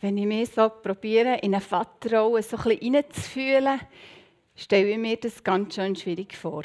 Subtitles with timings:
[0.00, 3.80] wenn ich mich so probiere, in eine Vaterrolle so ein bisschen reinzufühlen,
[4.54, 6.62] stelle ich mir das ganz schön schwierig vor.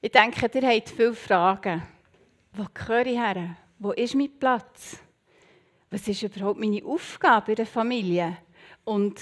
[0.00, 1.82] Ich denke, ihr habt viele Fragen.
[2.52, 3.56] Wo gehöre ich her?
[3.78, 4.98] Wo ist mein Platz?
[5.90, 8.38] Was ist überhaupt meine Aufgabe in der Familie?
[8.84, 9.20] Und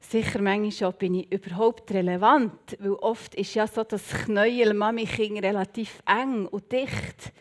[0.00, 2.76] sicher manchmal auch, bin ich überhaupt relevant?
[2.78, 7.32] Weil oft ist ja so das Knäuel Mami-Kind relativ eng und dicht.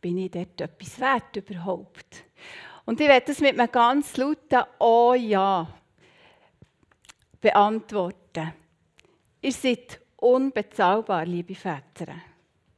[0.00, 2.24] Bin ich dort etwas wert überhaupt?
[2.84, 5.66] Und ich werde das mit einem ganz lauten Oh ja
[7.40, 8.52] beantworten.
[9.40, 12.14] Ihr seid unbezahlbar, liebe Väter.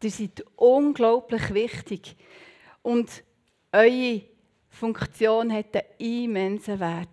[0.02, 2.16] Ihr seid unglaublich wichtig.
[2.82, 3.22] Und
[3.72, 4.22] eure
[4.68, 7.08] Funktion hat einen immensen Wert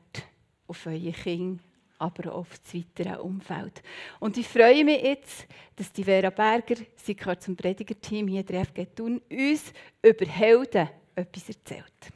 [0.67, 1.63] auf eure Kinder,
[1.99, 3.81] aber auch auf das weitere Umfeld.
[4.19, 8.65] Und ich freue mich jetzt, dass die Vera Berger, sie gehört zum Predigerteam hier der
[8.65, 12.11] FG Thun, uns über Helden etwas erzählt.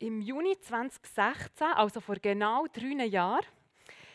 [0.00, 3.44] Im Juni 2016, also vor genau drei Jahren,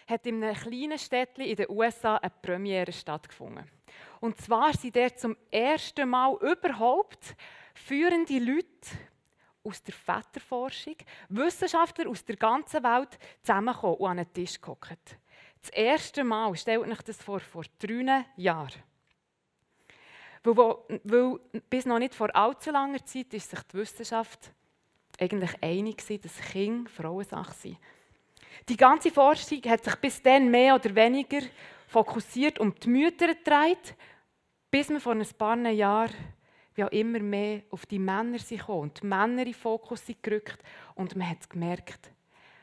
[0.07, 3.69] hat in einem kleinen Städtchen in den USA eine Premiere stattgefunden.
[4.21, 7.35] Und zwar sind dort zum ersten Mal überhaupt
[7.73, 8.67] führende Leute
[9.63, 10.95] aus der Vetterforschung,
[11.29, 14.97] Wissenschaftler aus der ganzen Welt zusammengekommen und an einen Tisch gekommen.
[15.61, 18.83] Das erste Mal, stellt euch das vor, vor drei Jahren.
[20.43, 20.75] Weil,
[21.05, 24.51] weil bis noch nicht vor allzu langer Zeit ist sich die Wissenschaft
[25.19, 27.77] eigentlich einig dass Kinder Frauensache sind.
[28.67, 31.41] Die ganze Forschung hat sich bis dann mehr oder weniger
[31.87, 33.95] fokussiert um die Mütter gedreht,
[34.69, 36.13] bis man vor ein paar Jahren
[36.75, 40.23] wie auch immer mehr auf die Männer sind und die Männer in den Fokus sind
[40.23, 40.57] gerückt
[40.95, 42.11] und man hat gemerkt,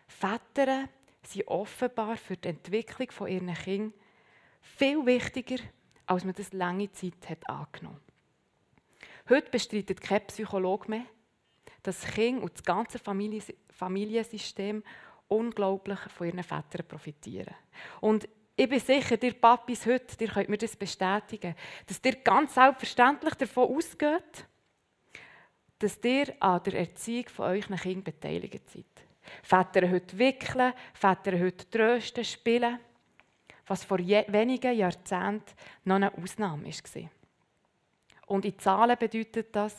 [0.06, 0.88] Väter
[1.22, 3.94] sind offenbar für die Entwicklung ihrer Kinder
[4.62, 5.62] viel wichtiger,
[6.06, 8.00] als man das lange Zeit hat angenommen
[9.28, 11.04] Heute bestreitet kein Psychologe mehr,
[11.84, 14.82] dass Kinder und das ganze Familiensystem
[15.28, 17.54] unglaublich von ihren Vätern profitieren.
[18.00, 18.28] Und
[18.60, 21.54] ich bin sicher, ihr Papis heute, ihr könnt mir das bestätigen,
[21.86, 24.46] dass ihr ganz selbstverständlich davon ausgeht,
[25.78, 28.84] dass ihr an der Erziehung von euren Kindern beteiligt seid.
[29.42, 32.78] Väter heute wickeln, Väter heute trösten, spielen,
[33.66, 35.54] was vor wenigen Jahrzehnten
[35.84, 37.10] noch eine Ausnahme war.
[38.26, 39.74] Und in Zahlen bedeutet das,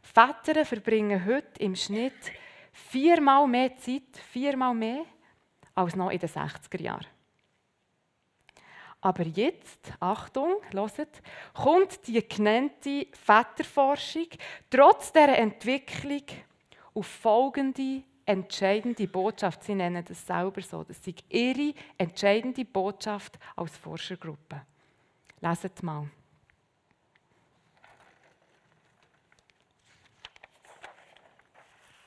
[0.00, 2.32] Väter verbringen heute im Schnitt
[2.72, 5.04] viermal mehr Zeit, viermal mehr,
[5.74, 7.15] als noch in den 60er Jahren.
[9.00, 11.22] Aber jetzt, Achtung, hört,
[11.54, 14.28] kommt die genannte Väterforschung
[14.68, 16.22] trotz dieser Entwicklung
[16.94, 19.62] auf folgende entscheidende Botschaft.
[19.62, 20.82] Sie nennen das selber so.
[20.82, 24.62] Das ist ihre entscheidende Botschaft als Forschergruppe.
[25.40, 26.08] Leset mal.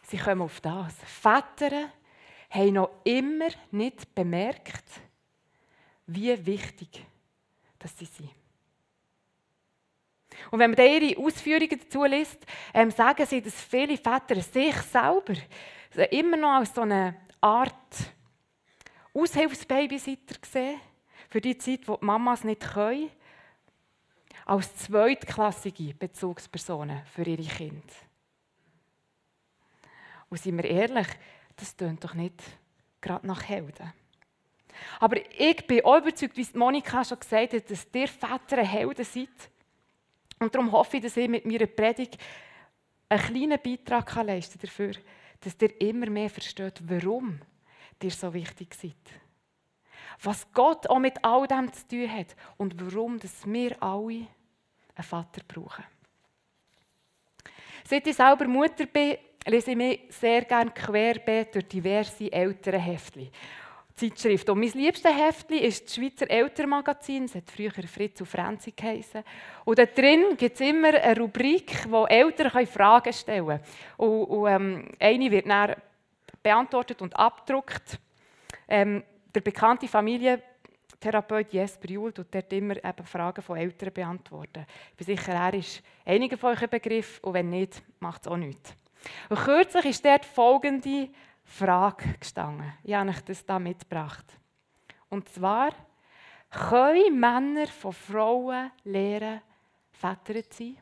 [0.04, 0.96] Sie kommen auf das.
[1.06, 1.90] Väter
[2.50, 4.84] haben noch immer nicht bemerkt,
[6.14, 7.06] wie wichtig
[7.80, 8.30] dass sie sind.
[10.52, 15.34] Und wenn man ihre Ausführungen dazu liest, ähm, sagen sie, dass viele Väter sich selber
[16.12, 17.74] immer noch als so eine Art
[19.14, 20.80] Aushilfsbabysitter sehen,
[21.30, 23.12] für die Zeit, wo die Mamas nicht können,
[24.46, 27.94] als zweitklassige Bezugspersonen für ihre Kinder.
[30.30, 31.08] Und sind wir ehrlich,
[31.56, 32.42] das tönt doch nicht
[33.02, 33.94] gerade nach Helden.
[35.00, 39.30] Aber ich bin auch überzeugt, wie Monika schon gesagt hat, dass ihr Väter Helden seid.
[40.40, 42.18] Und darum hoffe ich, dass ich mit meiner Predigt
[43.10, 44.94] einen kleinen Beitrag leisten kann dafür,
[45.42, 47.40] dass ihr immer mehr versteht, warum
[48.02, 48.94] ihr so wichtig seid.
[50.22, 54.28] Was Gott auch mit all dem zu tun hat und warum dass wir alle
[54.96, 55.86] einen Vater brauchen.
[57.86, 63.30] Seit ich selber Mutter bin, lese ich mich sehr gerne querbeet durch diverse ältere Heftchen.
[64.00, 64.50] Zeitschrift.
[64.50, 67.26] Und mein liebstes Heftchen ist das Schweizer Elternmagazin.
[67.26, 69.24] Es hat früher Fritz und Franzi geheißen.
[69.66, 73.64] Und da drin gibt es immer eine Rubrik, wo Eltern Fragen stellen können.
[73.98, 75.76] Und, und ähm, eine wird dann
[76.42, 78.00] beantwortet und abgedruckt.
[78.68, 79.04] Ähm,
[79.36, 84.66] der bekannte Familientherapeut Jesper Juhl tut dort immer eben Fragen von Eltern beantworten.
[84.92, 88.28] Ich bin sicher, er ist einiger von euch ein Begriff und wenn nicht, macht es
[88.28, 88.74] auch nichts.
[89.30, 91.10] Und kürzlich ist dort folgende
[91.50, 92.72] Frage gestanden.
[92.84, 94.26] Ich habe euch das da mitgebracht.
[95.10, 95.72] Und zwar,
[96.50, 99.42] können Männer von Frauen lernen,
[99.92, 100.78] Väter zu sein?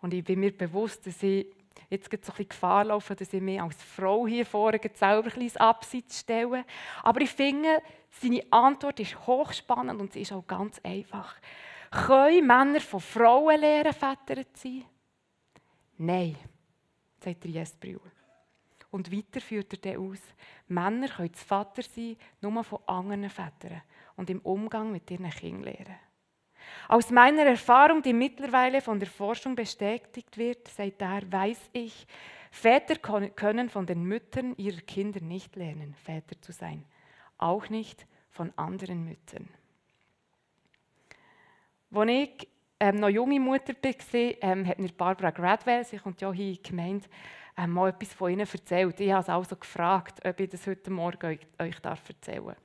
[0.00, 1.46] Und ich bin mir bewusst, dass ich
[1.90, 5.56] jetzt so ein bisschen Gefahr laufe, dass ich mich als Frau hier vorne selber ein
[5.56, 6.64] Abseits stelle.
[7.02, 11.36] Aber ich finde, seine Antwort ist hochspannend und sie ist auch ganz einfach.
[11.90, 14.84] Können Männer von Frauen lernen, Väter zu sein?
[15.98, 16.36] Nein,
[17.20, 18.00] sagt der Jesbrühl.
[18.90, 20.20] Und weiter führt er dann aus,
[20.66, 23.82] Männer können das Vater sein, nur von anderen Vätern
[24.16, 25.96] und im Umgang mit ihren Kindern lernen.
[26.88, 32.06] Aus meiner Erfahrung, die mittlerweile von der Forschung bestätigt wird, sagt er, weiß ich,
[32.50, 36.84] Väter können von den Müttern ihrer Kinder nicht lernen, Väter zu sein.
[37.36, 39.48] Auch nicht von anderen Müttern.
[41.90, 42.48] Als ich
[42.80, 46.54] ähm, noch junge Mutter war, ähm, hat mir Barbara Gradwell, sie kommt ja hier in
[46.54, 47.08] die Gemeinde,
[47.66, 49.00] mal etwas von ihnen erzählt.
[49.00, 52.56] Ich habe sie also gefragt, ob ich das heute Morgen euch, euch erzählen darf.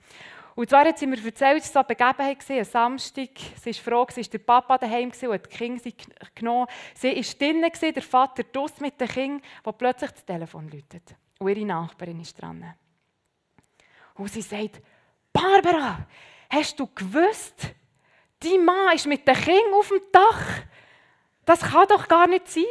[0.55, 3.29] Und zwar hat sie mir erzählt, es war so eine Begebenheit, ein Samstag.
[3.59, 6.67] Sie war froh, es war der Papa daheim und hat die Kinder genommen.
[6.93, 11.15] Sie war drinnen, der Vater draussen mit den Kindern, wo plötzlich das Telefon läutet.
[11.39, 12.75] Und ihre Nachbarin ist dran.
[14.13, 14.79] Und sie sagt,
[15.31, 16.05] Barbara,
[16.49, 17.73] hast du gewusst,
[18.39, 20.45] dein Mann ist mit den Kindern auf dem Dach?
[21.45, 22.63] Das kann doch gar nicht sein.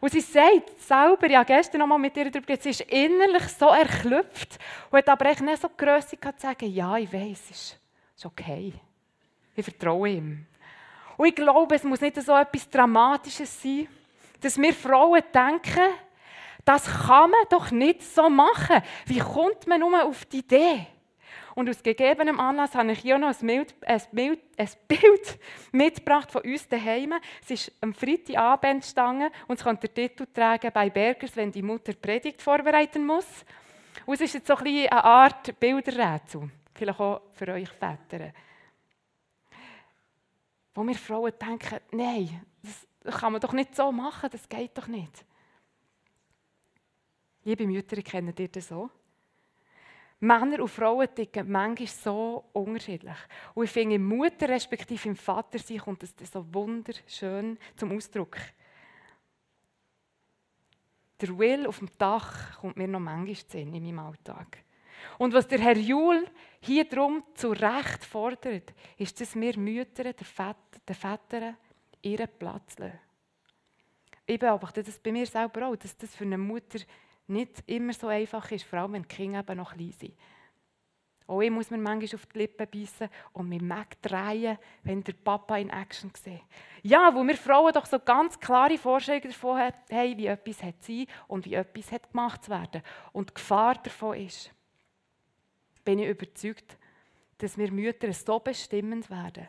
[0.00, 3.68] Und sie sagt selber, ja gestern noch mal mit ihr darüber, sie ist innerlich so
[3.68, 4.58] erklüpft
[4.90, 7.76] und hat aber echt nicht so die Grösse zu sagen, ja, ich weiß, es
[8.16, 8.72] ist okay.
[9.54, 10.46] Ich vertraue ihm.
[11.16, 13.88] Und ich glaube, es muss nicht so etwas Dramatisches sein,
[14.40, 15.92] dass wir Frauen denken,
[16.64, 18.82] das kann man doch nicht so machen.
[19.04, 20.86] Wie kommt man nur auf die Idee?
[21.60, 25.38] Und aus gegebenem Anlass habe ich hier noch ein Bild, ein Bild, ein Bild
[25.72, 27.12] mitgebracht von uns daheim.
[27.42, 31.60] Es ist am Freitagabend entstanden und es kann den Titel tragen «Bei Bergers, wenn die
[31.60, 33.26] Mutter Predigt vorbereiten muss».
[34.06, 38.32] Und es ist jetzt so ein bisschen eine Art Bilderrätsel, vielleicht auch für euch Väter.
[40.74, 42.40] Wo wir Frauen denken, nein,
[43.02, 45.26] das kann man doch nicht so machen, das geht doch nicht.
[47.44, 48.88] Liebe Mütter, kennt ihr das so?
[50.20, 53.16] Männer und Frauen ticken manchmal so unterschiedlich.
[53.54, 58.36] Und ich finde, im Mutter respektive im Vater sein kommt das so wunderschön zum Ausdruck.
[61.20, 64.58] Der Will auf dem Dach kommt mir noch manchmal zu in meinem Alltag.
[65.18, 66.26] Und was der Herr Jul
[66.60, 71.56] hier drum zu Recht fordert, ist, dass wir Mütter, den Vätern,
[72.02, 72.98] ihren Platz lassen.
[74.26, 76.78] Ich beobachte das bei mir selber auch, dass das für eine Mutter
[77.30, 80.14] nicht immer so einfach ist, vor allem wenn die Kinder eben noch klein sind.
[81.30, 83.62] Auch ich muss mir manchmal auf die Lippen beißen und mich
[84.02, 86.42] drehen, wenn der Papa in Action sieht.
[86.82, 91.06] Ja, wo wir Frauen doch so ganz klare Vorstellungen davon haben, wie etwas hat sein
[91.28, 92.82] und wie etwas hat gemacht zu werden.
[93.12, 94.50] Und die Gefahr davon ist,
[95.84, 96.76] bin ich überzeugt,
[97.38, 99.46] dass wir Mütter so bestimmend werden.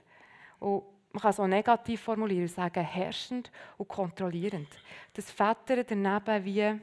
[0.60, 0.83] Und
[1.13, 4.69] man kann es auch negativ formulieren, sagen herrschend und kontrollierend.
[5.13, 6.80] Dass Väter daneben wie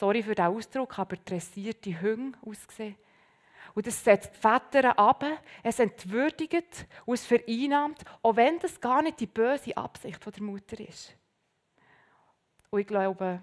[0.00, 2.96] sorry für den Ausdruck, aber dressierte Hunde ausgesehen.
[3.74, 5.24] Und das setzt die Väter ab,
[5.62, 10.80] es entwürdigt und es vereinnahmt, auch wenn das gar nicht die böse Absicht der Mutter
[10.80, 11.14] ist.
[12.70, 13.40] Und ich glaube,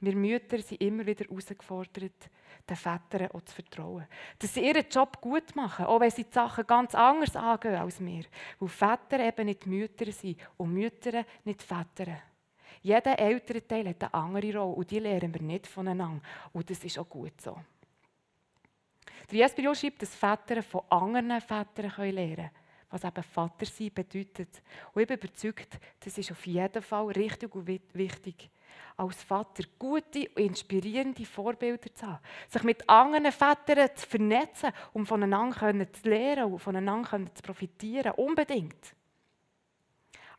[0.00, 2.30] wir Mütter sind immer wieder herausgefordert,
[2.68, 4.06] den Vätern auch zu vertrauen.
[4.38, 8.00] Dass sie ihren Job gut machen, auch wenn sie die Sachen ganz anders angehen als
[8.00, 8.24] wir.
[8.58, 12.16] Weil Väter eben nicht Mütter sind und Mütter nicht Väter.
[12.82, 16.22] Jeder ältere Teil hat eine andere Rolle und die lernen wir nicht voneinander.
[16.52, 17.58] Und das ist auch gut so.
[19.30, 22.50] Der Jesper schreibt, dass Väter von anderen Vätern lernen können,
[22.90, 24.62] was eben Vater sein bedeutet.
[24.92, 28.50] Und ich bin überzeugt, das ist auf jeden Fall richtig und wichtig,
[28.96, 32.18] als Vater gute und inspirierende Vorbilder zu haben.
[32.48, 38.12] Sich mit anderen Vätern zu vernetzen, um voneinander zu lernen und voneinander zu profitieren.
[38.16, 38.94] Unbedingt.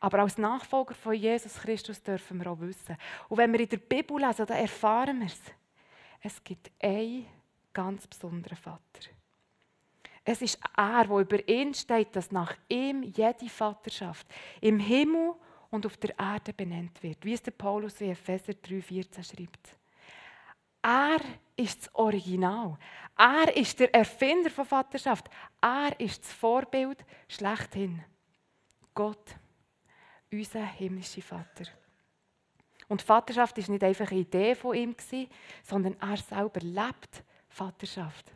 [0.02, 2.98] Aber als Nachfolger von Jesus Christus dürfen wir auch wissen.
[3.30, 5.40] Und wenn wir in der Bibel lesen, dann erfahren wir es.
[6.22, 7.28] Es gibt einen
[7.72, 9.10] ganz besonderen Vater.
[10.26, 14.28] Es ist er, der über ihn steht, dass nach ihm jede Vaterschaft
[14.60, 15.34] im Himmel
[15.70, 19.78] und auf der Erde benannt wird, wie es der Paulus in Epheser 3,14 schreibt.
[20.82, 21.22] Er
[21.56, 22.78] ist das Original.
[23.18, 25.30] Er ist der Erfinder von Vaterschaft.
[25.62, 28.04] Er ist das Vorbild schlechthin.
[28.96, 29.36] Gott
[30.32, 31.66] unser himmlischer Vater.
[32.88, 34.96] Und Vaterschaft ist nicht einfach eine Idee von ihm,
[35.64, 38.32] sondern er selber lebt Vaterschaft.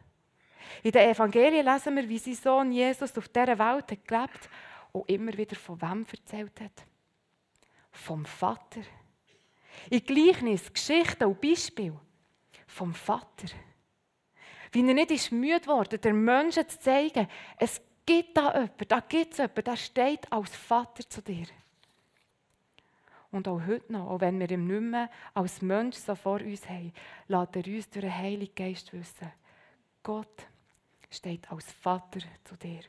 [0.84, 4.50] In den Evangelien lesen wir, wie sein Sohn Jesus auf dieser Welt hat gelebt
[4.92, 6.86] und immer wieder von wem erzählt hat.
[7.92, 8.82] Vom Vater.
[9.90, 12.00] In Gleichnis, Geschichten und Beispielen.
[12.68, 13.48] Vom Vater.
[14.72, 19.00] Wie er nicht ist müde worden, den Menschen zu zeigen, es gibt da jemanden, da
[19.02, 21.46] gibt es jemanden, der steht als Vater zu dir.
[23.36, 26.70] Und auch heute noch, auch wenn wir ihn nicht mehr als Mensch so vor uns
[26.70, 26.94] haben,
[27.28, 29.30] lässt er uns durch den Heiligen Geist wissen,
[30.02, 30.48] Gott
[31.10, 32.80] steht als Vater zu dir.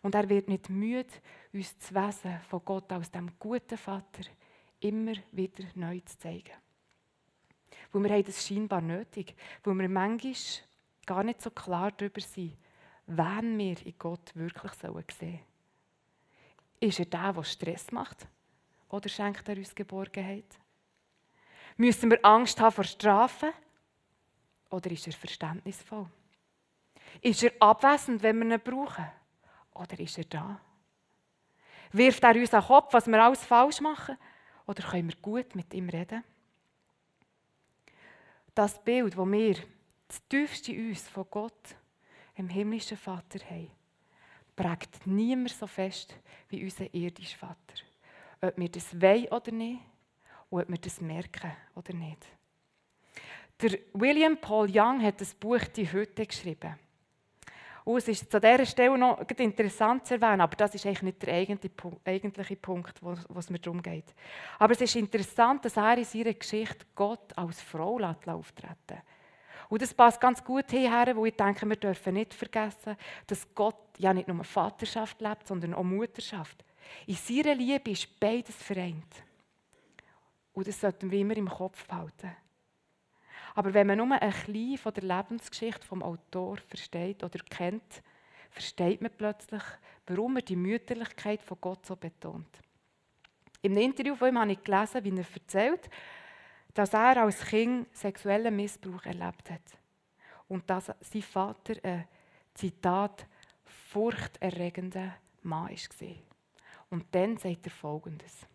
[0.00, 1.12] Und er wird nicht müde,
[1.52, 4.30] uns das Wesen von Gott als dem guten Vater
[4.78, 6.54] immer wieder neu zu zeigen.
[7.90, 9.34] Weil wir haben das scheinbar nötig,
[9.64, 10.34] weil wir manchmal
[11.04, 12.56] gar nicht so klar darüber sind,
[13.08, 15.40] wen wir in Gott wirklich sehen sollen.
[16.78, 18.28] Ist er der, der Stress macht?
[18.88, 20.58] Oder schenkt er uns Geborgenheit?
[21.76, 23.50] Müssen wir Angst haben vor Strafen?
[24.70, 26.06] Oder ist er verständnisvoll?
[27.20, 29.06] Ist er abwesend, wenn wir ihn brauchen?
[29.74, 30.60] Oder ist er da?
[31.92, 34.16] Wirft er uns an den Kopf, was wir alles falsch machen?
[34.66, 36.22] Oder können wir gut mit ihm reden?
[38.54, 39.56] Das Bild, das wir
[40.08, 41.76] das tiefste uns von Gott,
[42.36, 43.70] dem himmlischen Vater, haben,
[44.56, 46.14] prägt niemand so fest
[46.48, 47.87] wie unser irdischer Vater.
[48.40, 49.80] Ob wir das wollen oder nicht,
[50.50, 52.26] und ob wir das merken oder nicht.
[53.60, 56.76] Der William Paul Young hat das Buch Die Hütte geschrieben.
[57.84, 61.22] Und es ist zu dieser Stelle noch interessant zu erwähnen, aber das ist eigentlich nicht
[61.22, 61.34] der
[62.04, 64.14] eigentliche Punkt, wo, wo es mir darum geht.
[64.58, 69.02] Aber es ist interessant, dass er in seiner Geschichte Gott als Frau auftreten
[69.70, 72.94] Und das passt ganz gut hierher, wo ich denke, wir dürfen nicht vergessen,
[73.26, 76.62] dass Gott ja nicht nur Vaterschaft lebt, sondern auch Mutterschaft.
[77.06, 79.22] In seiner Liebe ist beides vereint.
[80.52, 82.36] Und das sollten wir immer im Kopf behalten.
[83.54, 88.02] Aber wenn man nur ein bisschen von der Lebensgeschichte vom Autor versteht oder kennt,
[88.50, 89.62] versteht man plötzlich,
[90.06, 92.48] warum er die Mütterlichkeit von Gott so betont.
[93.62, 95.90] Im Interview von ihm habe ich gelesen, wie er erzählt,
[96.74, 99.78] dass er als Kind sexuellen Missbrauch erlebt hat.
[100.46, 102.06] Und dass sein Vater ein,
[102.54, 103.26] Zitat,
[103.64, 106.27] furchterregender Mann war.
[106.90, 108.46] Und dann sagt er Folgendes.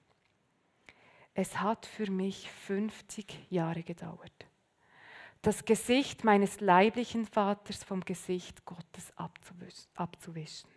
[1.33, 4.47] Es hat für mich 50 Jahre gedauert
[5.43, 10.69] das Gesicht meines leiblichen Vaters vom Gesicht Gottes abzuwischen.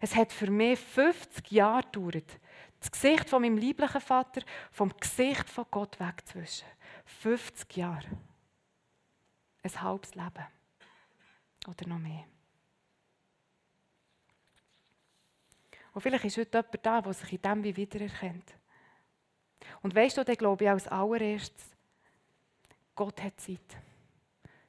[0.00, 2.40] Es hat für mich 50 Jahre gedauert,
[2.80, 6.66] das Gesicht von meinem lieblichen Vater vom Gesicht von Gott wegzuwischen.
[7.20, 8.08] 50 Jahre.
[9.62, 10.46] Ein halbes Leben.
[11.68, 12.24] Oder noch mehr.
[15.92, 18.54] Und vielleicht ist heute jemand da, der sich in dem wie wiedererkennt.
[19.82, 21.70] Und weißt du, dann glaube ich als allererstes,
[22.94, 23.60] Gott hat Zeit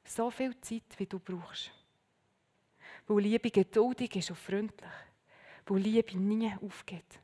[0.06, 1.72] so viel Zeit, wie du brauchst.
[3.08, 4.92] Weil Liebe geduldig ist und freundlich.
[5.66, 7.20] Weil Liebe nie aufgeht.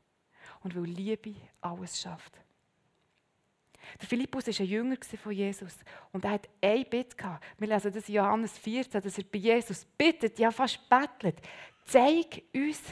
[0.62, 2.38] Und weil Liebe alles schafft.
[4.00, 5.78] Der Philippus war ein Jünger von Jesus
[6.12, 7.40] und er hat ein Bitte.
[7.58, 11.36] Wir lesen das in Johannes 14, dass er bei Jesus bittet, ja fast bettelt.
[11.86, 12.82] Zeig uns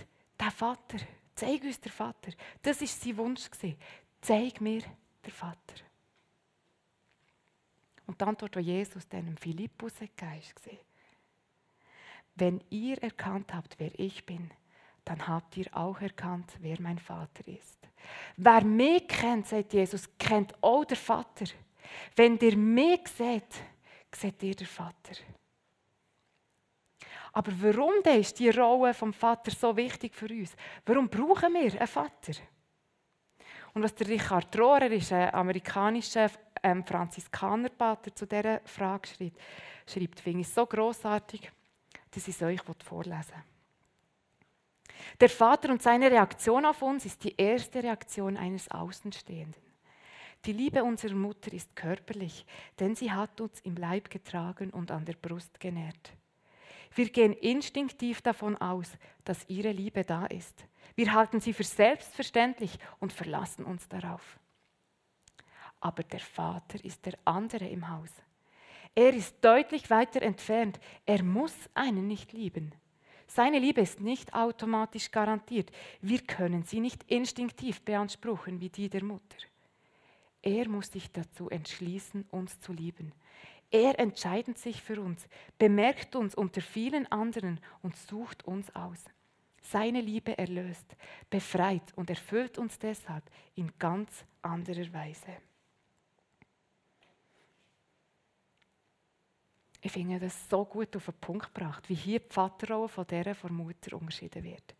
[0.40, 0.98] den Vater.
[1.34, 2.32] Zeig uns den Vater.
[2.62, 3.48] Das war sein Wunsch.
[4.20, 4.82] Zeig mir
[5.24, 5.74] den Vater.
[8.06, 10.84] Und die Antwort, die Jesus dem Philippus gegeben hat,
[12.36, 14.50] wenn ihr erkannt habt, wer ich bin,
[15.04, 17.78] dann habt ihr auch erkannt, wer mein Vater ist.
[18.36, 21.46] Wer mich kennt, sagt Jesus, kennt auch der Vater.
[22.14, 23.62] Wenn ihr mich seht,
[24.14, 25.14] seht ihr den Vater.
[27.38, 30.56] Aber warum ist die Rolle vom Vater so wichtig für uns?
[30.84, 32.32] Warum brauchen wir einen Vater?
[33.72, 36.32] Und was der Richard Rohrer ist, ein amerikanischer
[36.64, 39.38] ähm, Franziskanerpater zu dieser Frage schreibt,
[39.86, 41.48] schreibt finde ich so großartig,
[42.10, 43.44] dass ich es euch vorlesen will.
[45.20, 49.62] Der Vater und seine Reaktion auf uns ist die erste Reaktion eines Außenstehenden.
[50.44, 52.44] Die Liebe unserer Mutter ist körperlich,
[52.80, 56.18] denn sie hat uns im Leib getragen und an der Brust genährt.
[56.94, 58.90] Wir gehen instinktiv davon aus,
[59.24, 60.64] dass ihre Liebe da ist.
[60.94, 64.38] Wir halten sie für selbstverständlich und verlassen uns darauf
[65.80, 68.10] aber der Vater ist der andere im Haus.
[68.94, 70.80] Er ist deutlich weiter entfernt.
[71.06, 72.72] Er muss einen nicht lieben.
[73.26, 75.70] Seine Liebe ist nicht automatisch garantiert.
[76.00, 79.36] Wir können sie nicht instinktiv beanspruchen wie die der Mutter.
[80.42, 83.12] Er muss sich dazu entschließen, uns zu lieben.
[83.70, 89.04] Er entscheidet sich für uns, bemerkt uns unter vielen anderen und sucht uns aus.
[89.60, 90.96] Seine Liebe erlöst,
[91.28, 95.36] befreit und erfüllt uns deshalb in ganz anderer Weise.
[99.80, 103.34] Ich finde das so gut auf den Punkt gebracht, wie hier die Vaterrolle von der
[103.34, 104.74] von Mutter unterschieden wird.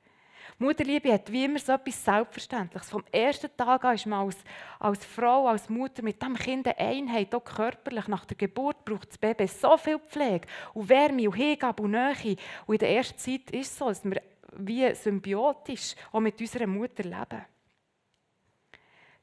[0.58, 2.90] Mutterliebe hat wie immer so etwas Selbstverständliches.
[2.90, 4.36] Vom ersten Tag an ist man als,
[4.78, 8.08] als Frau, als Mutter mit dem Kind eine Einheit, auch körperlich.
[8.08, 12.36] Nach der Geburt braucht das Baby so viel Pflege und Wärme und Hingabe und Nähe.
[12.66, 14.22] Und in der ersten Zeit ist es so, dass wir
[14.56, 17.44] wie symbiotisch auch mit unserer Mutter leben.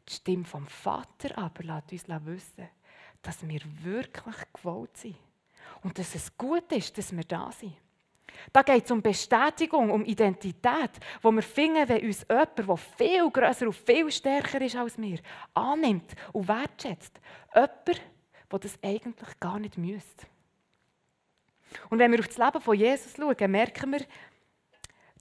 [0.08, 2.70] Die Stimme vom Vater aber lässt uns wissen,
[3.22, 5.18] dass wir wirklich gewollt sind
[5.82, 7.74] und dass es gut ist, dass wir da sind.
[8.52, 13.30] Da geht es um Bestätigung, um Identität, wo wir finden, wenn uns jemand, der viel
[13.30, 15.20] größer und viel stärker ist als wir,
[15.54, 17.20] annimmt und wertschätzt.
[17.54, 17.88] Jemand,
[18.52, 20.28] der das eigentlich gar nicht müsste.
[21.90, 24.06] Und wenn wir auf das Leben von Jesus schauen, merken wir,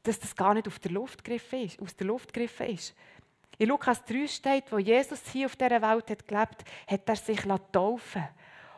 [0.02, 2.94] dass das gar nicht auf der Luft ist, aus der Luft gegriffen ist.
[3.58, 7.40] In Lukas 3 steht, wo Jesus hier auf dieser Welt hat gelebt hat, er sich
[7.72, 8.28] taufen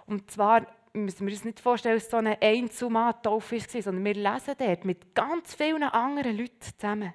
[0.06, 0.66] Und zwar
[1.04, 4.84] müssen wir uns nicht vorstellen, dass so ein Einzelmann Taufe war, sondern wir lesen dort
[4.84, 7.12] mit ganz vielen anderen Leuten zusammen.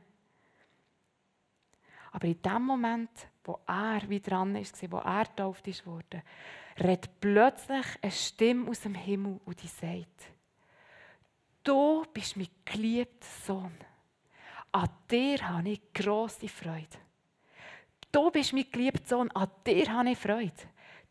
[2.11, 3.09] Aber in dem Moment,
[3.43, 6.23] wo er wieder dran war, wo er getauft wurde,
[6.79, 10.31] redet plötzlich eine Stimme aus dem Himmel und die sagt,
[11.63, 13.77] Du bist mein geliebter Sohn.
[14.71, 16.97] An dir habe ich grosse Freude.
[18.11, 20.51] Du bist mein geliebter Sohn, an dir habe ich Freude.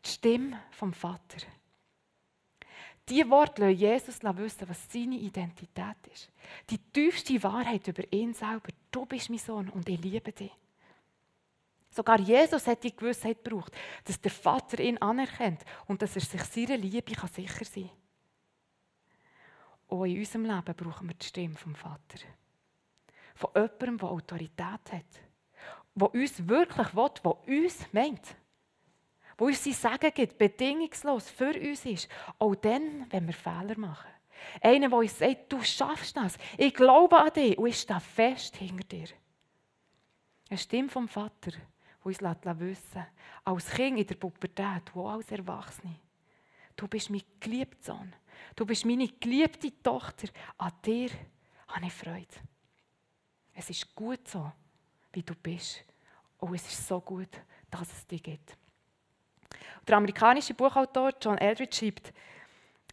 [0.03, 1.37] Die Stimme vom Vater.
[3.09, 6.29] Diese Worte lassen Jesus wissen, was seine Identität ist.
[6.69, 8.69] Die tiefste Wahrheit über ihn selber.
[8.91, 10.51] Du bist mein Sohn und ich liebe dich.
[11.89, 13.73] Sogar Jesus hat die Gewissheit gebraucht,
[14.05, 17.89] dass der Vater ihn anerkennt und dass er sich seiner Liebe sicher sein kann.
[19.89, 22.19] Auch in unserem Leben brauchen wir die Stimme vom Vater.
[23.35, 25.05] Von jemandem, der Autorität hat.
[25.95, 28.35] Der uns wirklich will, der uns meint.
[29.41, 32.07] Der uns sein Sagen gibt, bedingungslos für uns ist.
[32.37, 34.11] Auch dann, wenn wir Fehler machen.
[34.61, 36.37] Einer, der uns sagt, du schaffst das.
[36.59, 39.07] Ich glaube an dich und ich stehe fest hinter dir.
[40.47, 43.07] Eine Stimme vom Vater, die uns wissen
[43.43, 45.95] als Kind in der Pubertät, wo als Erwachsene,
[46.75, 48.13] du bist mein geliebter Sohn.
[48.55, 50.27] Du bist meine geliebte Tochter.
[50.59, 51.09] An dir
[51.67, 52.27] habe ich Freude.
[53.55, 54.51] Es ist gut so,
[55.13, 55.83] wie du bist.
[56.37, 58.60] Und es ist so gut, dass es dich gibt.
[59.87, 62.13] Der amerikanische Buchautor John Eldridge schreibt,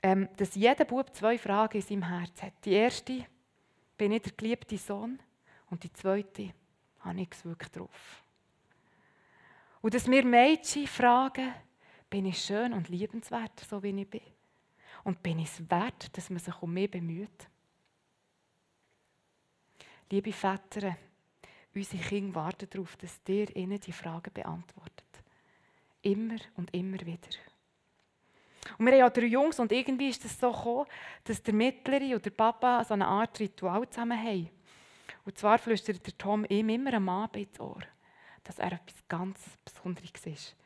[0.03, 2.53] ähm, dass jeder Bub zwei Fragen in seinem Herz hat.
[2.65, 3.27] Die erste,
[3.97, 5.19] bin ich der geliebte Sohn?
[5.71, 6.53] Und die zweite,
[7.01, 8.23] habe ich es wirklich drauf?
[9.81, 11.53] Und dass wir Mädchen fragen,
[12.11, 14.21] bin ich schön und liebenswert, so wie ich bin?
[15.05, 17.49] Und bin ich es wert, dass man sich um mich bemüht?
[20.11, 20.97] Liebe Väter,
[21.75, 25.08] unsere Kinder warten darauf, dass ihr ihnen die Fragen beantwortet.
[26.03, 27.29] Immer und immer wieder.
[28.79, 30.87] Und wir haben ja drei Jungs und irgendwie ist es so gekommen,
[31.25, 34.51] dass der Mittlere und der Papa so eine Art Ritual zusammen haben.
[35.25, 37.83] Und zwar flüstert der Tom ihm immer am Abend ins Ohr,
[38.45, 40.57] dass er etwas ganz Besonderes ist.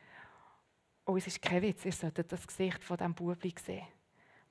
[1.05, 3.87] Und es ist kein Witz, ihr solltet das Gesicht von diesem Bubli sehen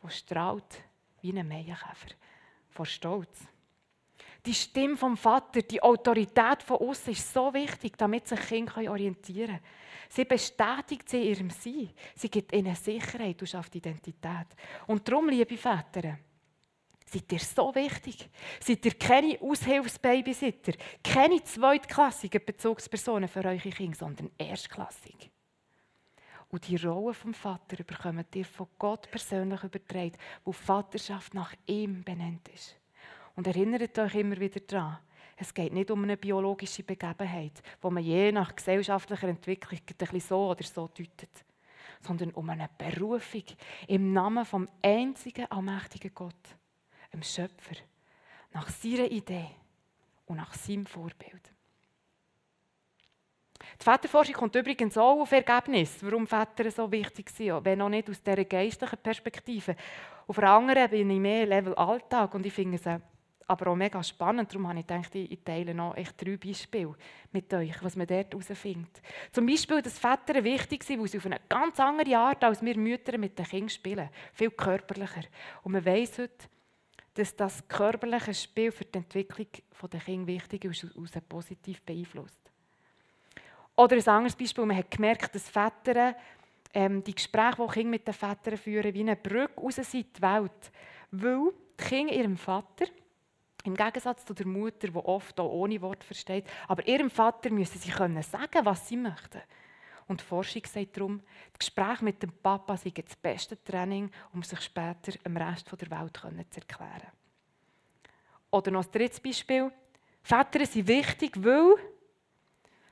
[0.03, 0.83] der strahlt
[1.21, 2.14] wie ein Maienkäfer
[2.71, 3.47] vor Stolz.
[4.45, 9.47] Die Stimme vom Vater, die Autorität von uns ist so wichtig, damit sich Kinder orientieren
[9.47, 9.61] können.
[10.09, 11.91] Sie bestätigt sie in ihrem Sein.
[12.15, 14.47] Sie gibt ihnen Sicherheit und schafft Identität.
[14.87, 16.19] Und darum, liebe Väter,
[17.07, 18.29] seid ihr so wichtig.
[18.61, 25.31] Seid ihr keine Aushilfsbabysitter, keine zweitklassigen Bezugspersonen für eure Kinder, sondern erstklassig.
[26.49, 32.05] Und die Rolle vom Vater bekommt ihr von Gott persönlich übertragen, wo Vaterschaft nach ihm
[32.05, 32.82] benannt ist.
[33.35, 34.99] Und erinnert euch immer wieder daran,
[35.37, 40.21] es geht nicht um eine biologische Begebenheit, wo man je nach gesellschaftlicher Entwicklung ein bisschen
[40.21, 41.45] so oder so deutet,
[42.01, 43.45] sondern um eine Berufung
[43.88, 46.57] im Namen vom einzigen allmächtigen Gott,
[47.12, 47.77] dem Schöpfer,
[48.53, 49.49] nach seiner Idee
[50.27, 51.53] und nach seinem Vorbild.
[53.81, 58.11] Die Väterforschung kommt übrigens auch auf Ergebnis, warum Väter so wichtig sind, wenn auch nicht
[58.11, 59.77] aus dieser geistlichen Perspektive.
[60.27, 62.87] Auf der anderen bin ich mehr Level Alltag und ich finde es
[63.53, 64.51] aber auch mega spannend.
[64.51, 66.95] Darum habe ich gedacht, ich teile noch echt drei Beispiele
[67.31, 69.03] mit euch, was man dort herausfindet.
[69.31, 72.77] Zum Beispiel, dass Väter wichtig sind, weil sie auf eine ganz andere Art als wir
[72.77, 74.09] Mütter mit den Kindern spielen.
[74.33, 75.25] Viel körperlicher.
[75.62, 76.49] Und man weiss heute,
[77.15, 79.47] dass das körperliche Spiel für die Entwicklung
[79.93, 82.51] der Kinder wichtig ist und sie positiv beeinflusst.
[83.77, 86.15] Oder ein anderes Beispiel, man hat gemerkt, dass Väter
[86.75, 90.23] ähm, die Gespräche, die Kinder mit den Vätern führen, wie eine Brücke raus in die
[90.23, 90.73] Welt.
[91.11, 92.87] Weil die Kinder ihrem Vater,
[93.64, 97.79] im Gegensatz zu der Mutter, die oft auch ohne Wort versteht, aber ihrem Vater müssen
[97.79, 99.40] sie können sagen, was sie möchten.
[100.09, 101.22] Und die Forschung sagt darum,
[101.53, 105.90] das Gespräch mit dem Papa sei das beste Training, um sich später dem Rest der
[105.90, 106.18] Welt
[106.51, 107.12] zu erklären.
[108.51, 109.70] Oder noch ein drittes Beispiel.
[110.22, 111.77] Väter sind wichtig, weil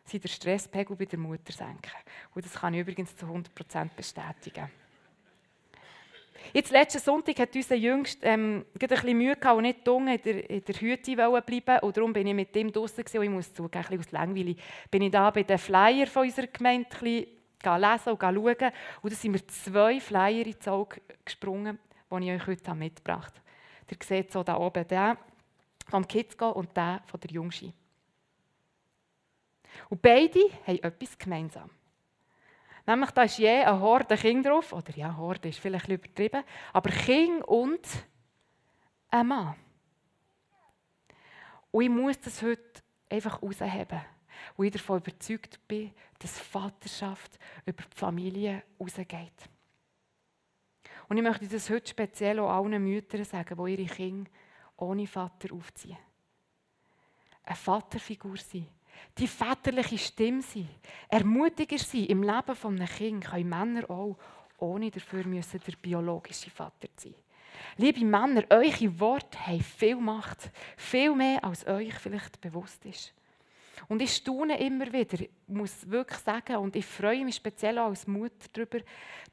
[0.05, 1.93] sie den Stresspegel bei der Mutter senken.
[2.35, 4.71] Und das kann ich übrigens zu 100% bestätigen.
[6.53, 10.23] Jetzt, letzten Sonntag hat unser Jüngst ähm, ein bisschen Mühe gehabt und nicht dunge in
[10.23, 13.53] der, in der Hütte bleiben Und darum bin ich mit ihm draußen und ich muss
[13.53, 14.57] zugeben, ein bisschen aus Langweile
[14.91, 18.73] bin ich da bei den Flyer von unserer Gemeinde ein bisschen lesen und schauen.
[19.03, 21.79] Und da sind mir zwei Flyer ins Auge gesprungen,
[22.11, 23.41] die ich euch heute mitgebracht habe.
[23.91, 25.17] Ihr seht so da oben den
[25.89, 27.73] vom Kitzgo und den von der Jungschi.
[29.89, 31.71] Und beide haben etwas gemeinsam.
[32.91, 36.43] Nämlich, da ist je eine Horde Kinder drauf, oder ja, Horde ist vielleicht ein übertrieben,
[36.73, 37.87] aber Kind und
[39.11, 39.55] ein Mann.
[41.71, 44.01] Und ich muss das heute einfach herausheben,
[44.57, 49.49] wo ich davon überzeugt bin, dass Vaterschaft über die Familie rausgeht.
[51.09, 54.31] Und ich möchte das heute speziell auch allen Müttern sagen, die ihre Kinder
[54.79, 55.99] ohne Vater aufziehen.
[57.45, 58.67] Eine Vaterfigur sein.
[59.19, 60.69] Die väterliche Stimme sein.
[61.09, 64.17] Ermutiger sein im Leben eines Kindes können Männer auch,
[64.59, 67.15] ohne dafür müssen der biologische Vater sein.
[67.77, 70.51] Liebe Männer, eure Worte haben viel Macht.
[70.77, 73.13] Viel mehr, als euch vielleicht bewusst ist.
[73.89, 78.07] Und ich staune immer wieder, muss wirklich sagen, und ich freue mich speziell auch als
[78.07, 78.81] Mutter darüber,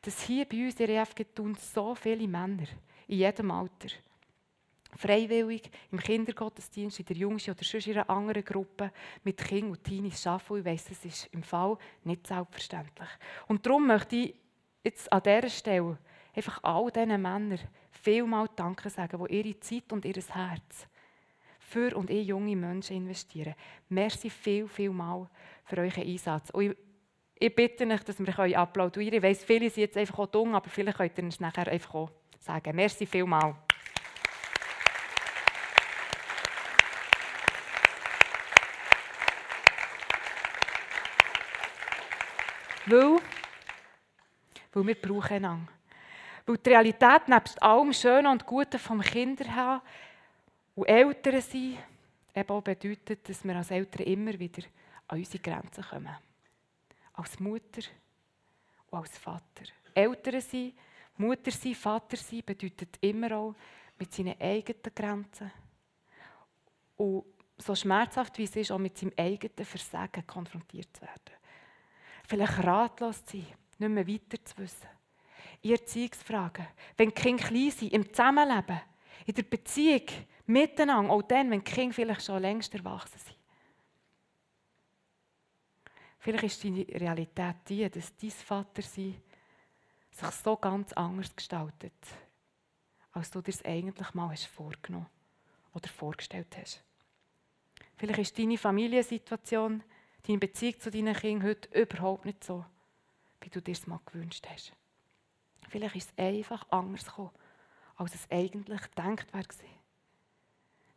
[0.01, 2.65] dass hier bei uns in EFG tun so viele Männer
[3.07, 3.89] in jedem Alter
[4.97, 8.91] freiwillig im Kindergottesdienst, in der Jungschi oder sonst in einer anderen Gruppe
[9.23, 10.57] mit Kindern und Teenies arbeiten.
[10.57, 13.09] Ich weiss, das ist im Fall nicht selbstverständlich.
[13.47, 14.35] Und darum möchte ich
[14.83, 15.97] jetzt an dieser Stelle
[16.35, 17.59] einfach all diesen Männern
[17.91, 20.87] vielmal Danke sagen, die ihre Zeit und ihr Herz
[21.59, 23.55] für und in junge Menschen investieren.
[23.89, 25.29] Merci viel, viel mal
[25.65, 26.49] für euren Einsatz.
[26.51, 26.77] Und ich,
[27.39, 29.17] ich bitte euch, dass wir applaudieren können.
[29.17, 31.93] Ich weiss, viele sind jetzt einfach auch dumm, aber vielleicht könnt ihr es nachher einfach
[31.93, 32.75] auch sagen.
[32.75, 33.66] Merci viel mal.
[42.87, 43.19] Weil,
[44.71, 45.71] weil wir brauchen einander.
[46.45, 49.81] Weil die Realität nebst allem Schönen und Guten vom Kinder haben
[50.75, 51.77] und Eltern sein,
[52.33, 54.63] eben auch bedeutet, dass wir als Eltern immer wieder
[55.07, 56.15] an unsere Grenzen kommen.
[57.13, 57.81] Als Mutter
[58.89, 59.65] und als Vater.
[59.93, 60.73] Eltern sein,
[61.17, 63.55] Mutter sein, Vater sein bedeutet immer auch
[63.99, 65.51] mit seinen eigenen Grenzen
[66.95, 67.25] und
[67.57, 71.36] so schmerzhaft wie es ist, auch mit seinem eigenen Versagen konfrontiert zu werden.
[72.27, 73.47] Vielleicht ratlos zu sein,
[73.79, 74.87] nicht mehr weiter zu wissen
[75.61, 78.79] in Erziehungsfragen, wenn die Kinder klein sind, im Zusammenleben,
[79.25, 80.05] in der Beziehung,
[80.45, 83.35] miteinander, auch dann, wenn die Kinder vielleicht schon längst erwachsen sind.
[86.19, 89.21] Vielleicht ist die Realität die, dass dein Vatersein
[90.11, 91.93] sich so ganz anders gestaltet,
[93.11, 95.07] als du dir es eigentlich mal hast vorgenommen
[95.73, 96.83] oder vorgestellt hast.
[97.95, 99.83] Vielleicht ist deine Familiensituation,
[100.27, 102.65] deine Beziehung zu deinen Kindern heute überhaupt nicht so,
[103.41, 104.73] wie du dir es mal gewünscht hast.
[105.69, 107.31] Vielleicht ist es einfach anders gekommen,
[107.95, 109.43] als es eigentlich gedacht war.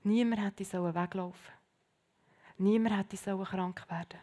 [0.03, 1.55] Niemand hätte weglaufen
[2.59, 4.21] Niemand hätte krank werden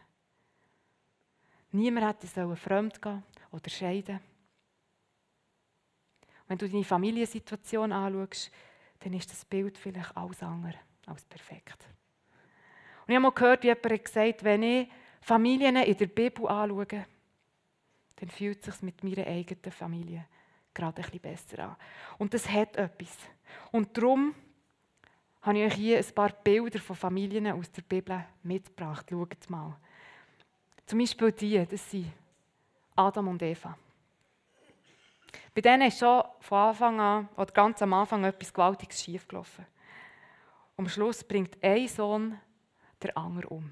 [1.72, 4.20] Niemand hätte fremd gehen oder scheiden
[6.48, 8.52] Wenn du deine Familiensituation anschaust,
[9.00, 11.88] dann ist das Bild vielleicht alles andere als perfekt.
[13.08, 14.90] Und ich habe mal gehört, wie jemand gesagt hat, wenn ich
[15.22, 17.06] Familien in der Bibel anschaue,
[18.18, 20.26] dann fühlt es sich mit meiner eigenen Familie
[20.74, 21.76] gerade bisschen besser an.
[22.18, 23.18] Und das hat etwas.
[23.72, 24.36] Und darum
[25.42, 29.06] habe ich euch hier ein paar Bilder von Familien aus der Bibel mitgebracht.
[29.10, 29.78] Schaut mal.
[30.86, 32.12] Zum Beispiel die, das sind
[32.96, 33.78] Adam und Eva.
[35.54, 39.66] Bei denen ist schon von Anfang an, oder ganz am Anfang, etwas Gewaltiges schiefgelaufen.
[40.76, 42.40] Am Schluss bringt ein Sohn
[43.02, 43.72] der andere um.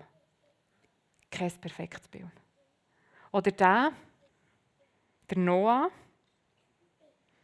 [1.30, 2.32] Kein perfektes Bild.
[3.32, 3.92] Oder der,
[5.30, 5.92] der Noah,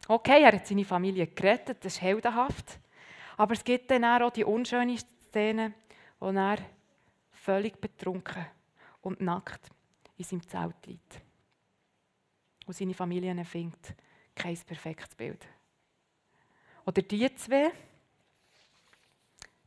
[0.08, 2.78] Okay, er hat seine Familie gerettet, das ist heldenhaft.
[3.36, 5.74] Aber es gibt dann auch die unschöne Szene,
[6.18, 6.58] wo er
[7.30, 8.44] völlig betrunken
[9.00, 9.70] und nackt
[10.16, 11.20] in seinem Zelt liegt.
[12.66, 13.94] Und seine Familie findet
[14.34, 15.46] kein perfektes Bild.
[16.84, 17.70] Oder die zwei,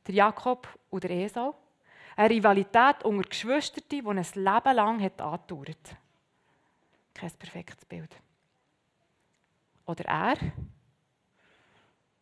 [0.05, 1.55] der Jakob und der Esau,
[2.15, 5.95] eine Rivalität unter Geschwistern, die ein Leben lang hat angedauert.
[7.13, 8.15] Kein perfektes Bild.
[9.85, 10.37] Oder er,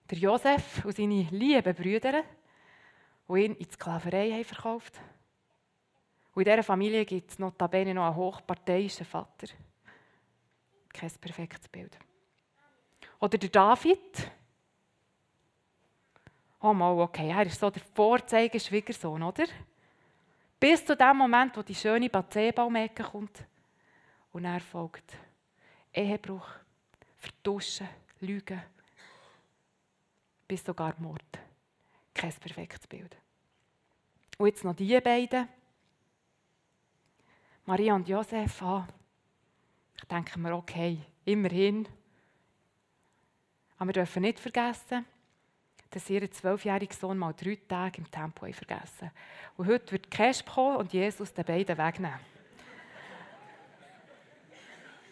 [0.09, 2.23] der Josef und seine lieben Brüder,
[3.27, 4.99] die ihn in die Sklaverei haben verkauft
[6.35, 9.47] Und in dieser Familie gibt es notabene noch einen hochparteiischen Vater.
[10.89, 11.97] Kein perfektes Bild.
[13.19, 14.31] Oder der David.
[16.59, 19.45] Oh mal, okay, er ist so der Vorzeigeschwiegersohn, oder?
[20.63, 23.45] Bis zu dem Moment, wo die schöne Bathseba um kommt.
[24.31, 25.17] Und er folgt
[25.93, 26.47] Ehebruch,
[27.17, 27.89] vertuschen,
[28.21, 28.61] lügen,
[30.47, 31.21] bis sogar Mord.
[32.13, 33.13] Kein perfektes Bild.
[34.37, 35.49] Und jetzt noch die beiden.
[37.65, 38.87] Maria und Josef, ah,
[39.97, 41.89] ich denke mir, okay, immerhin.
[43.75, 45.05] Aber wir dürfen nicht vergessen,
[45.93, 49.11] dass sie ihren zwölfjährigen Sohn mal drei Tage im Tempo vergessen
[49.55, 52.19] Und heute wird Cash kommen und Jesus den beiden wegnehmen.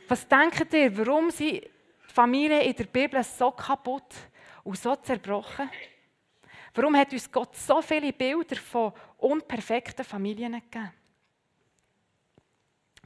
[0.08, 1.70] Was denkt ihr, warum sind die
[2.08, 4.16] Familien in der Bibel so kaputt
[4.64, 5.70] und so zerbrochen?
[6.74, 10.92] Warum hat uns Gott so viele Bilder von unperfekten Familien gegeben?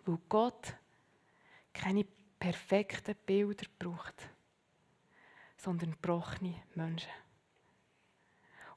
[0.06, 0.74] Weil Gott
[1.74, 2.06] keine
[2.40, 4.16] perfekten Bilder braucht,
[5.58, 7.25] sondern gebrochene Menschen.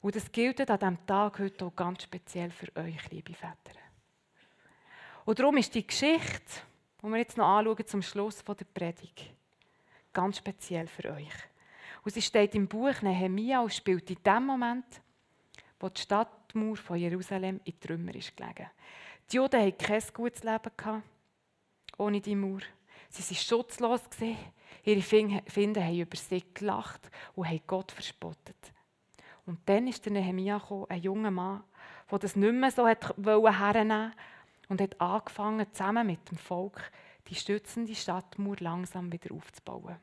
[0.01, 3.77] Und das gilt an diesem Tag heute auch ganz speziell für euch, liebe Väter.
[5.25, 6.61] Und darum ist die Geschichte,
[7.01, 9.33] die wir jetzt noch anschauen zum Schluss der Predigt,
[10.13, 11.33] ganz speziell für euch.
[12.03, 15.01] Und sie steht im Buch Nehemia und spielt in dem Moment,
[15.79, 18.69] wo die Stadtmauer von Jerusalem in Trümmer ist gelegen.
[19.31, 21.03] Die Juden hatten kein gutes Leben
[21.97, 22.61] ohne die Mauer.
[23.09, 24.01] Sie waren schutzlos.
[24.83, 28.73] Ihre Finden haben über sie gelacht und haben Gott verspottet.
[29.49, 31.63] Und dann ist der Nehemia ein junger Mann,
[32.11, 34.13] der das nicht mehr so hernehmen
[34.67, 36.91] und hat angefangen, zusammen mit dem Volk
[37.27, 39.95] die stützende Stadtmauer langsam wieder aufzubauen.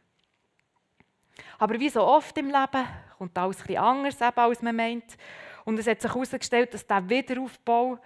[1.61, 5.16] Aber wie so oft im Leben kommt alles etwas anders, als man meint.
[5.64, 8.00] Und es hat sich herausgestellt, dass der Wiederaufbau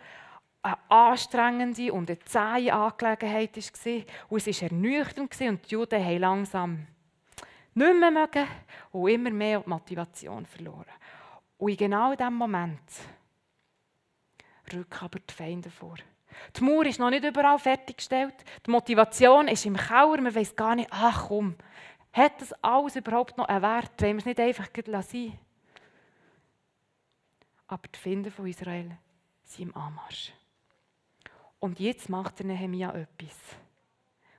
[0.61, 4.03] eine anstrengende und eine zähe Angelegenheit war.
[4.29, 6.87] Und es war ernüchternd und die Juden haben langsam
[7.73, 8.47] nicht mehr mögen
[8.93, 10.85] und immer mehr Motivation verloren.
[11.61, 12.81] Und in genau diesem Moment
[14.73, 15.97] rücken aber die Feinde vor.
[16.57, 18.35] Die Mauer ist noch nicht überall fertiggestellt.
[18.65, 20.23] Die Motivation ist im Keller.
[20.23, 21.57] Man weiß gar nicht, ach komm,
[22.15, 24.01] hat das alles überhaupt noch einen Wert?
[24.01, 24.69] Wollen wir es nicht einfach
[25.03, 25.39] sein
[27.67, 28.97] Aber die Finder von Israel
[29.45, 30.33] sind im Anmarsch.
[31.59, 33.37] Und jetzt macht der Nehemia etwas.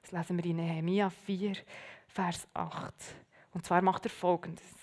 [0.01, 1.53] Das lesen wir in Nehemia 4,
[2.07, 2.95] Vers 8.
[3.53, 4.80] Und zwar macht er folgendes.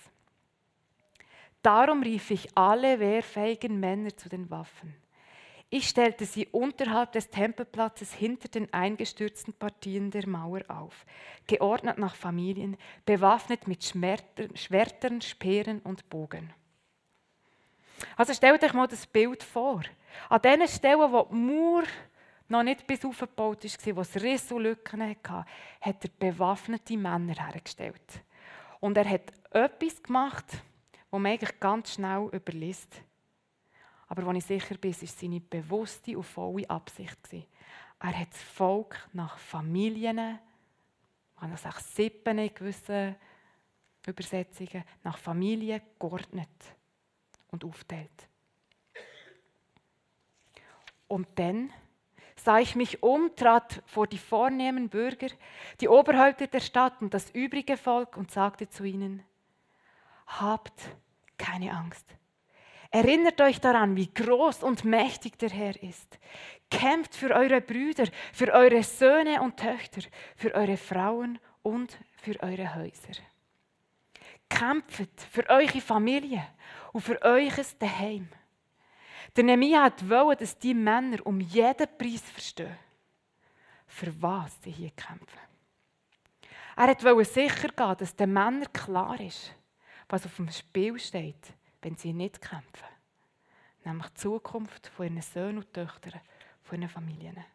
[1.61, 4.95] Darum rief ich alle wehrfähigen Männer zu den Waffen.
[5.71, 11.05] Ich stellte sie unterhalb des Tempelplatzes hinter den eingestürzten Partien der Mauer auf,
[11.45, 16.51] geordnet nach Familien, bewaffnet mit Schwertern, Speeren und Bogen.
[18.15, 19.83] Also stellt euch mal das Bild vor.
[20.29, 21.83] An den Stellen, wo die Mauer
[22.47, 25.45] noch nicht bis aufgebaut war, wo es Risse und Lücken hatte,
[25.81, 28.23] hat er bewaffnete Männer hergestellt.
[28.79, 30.45] Und er hat etwas gemacht,
[31.11, 33.01] was man eigentlich ganz schnell überliest.
[34.07, 37.17] Aber wo ich sicher bin, war seine bewusste und volle Absicht.
[37.99, 40.39] Er hat das Volk nach Familien,
[41.41, 43.15] man kann auch Sippen in
[44.07, 46.49] Übersetzungen, nach Familien geordnet
[47.51, 48.27] und aufteilt.
[51.07, 51.71] Und dann
[52.35, 55.27] sah ich mich um, trat vor die vornehmen Bürger,
[55.81, 59.23] die Oberhäupter der Stadt und das übrige Volk und sagte zu ihnen,
[60.29, 60.89] habt
[61.37, 62.05] keine Angst.
[62.91, 66.17] Erinnert euch daran, wie groß und mächtig der Herr ist.
[66.71, 70.01] Kämpft für eure Brüder, für eure Söhne und Töchter,
[70.35, 73.21] für eure Frauen und für eure Häuser.
[74.49, 76.43] Kämpft für eure Familie
[76.91, 78.27] und für eures Daheim.
[79.35, 82.75] Der Nehemiah wollte, dass die Männer um jeden Preis verstehen,
[83.85, 85.39] für was sie hier kämpfen.
[86.75, 89.53] Er wollte sicher gehen, dass den Männern klar ist,
[90.09, 92.87] was auf dem Spiel steht, wenn sie nicht kämpfen.
[93.85, 96.19] Nämlich die Zukunft von ihren Söhnen und Töchtern,
[96.63, 97.45] von ihren Familien.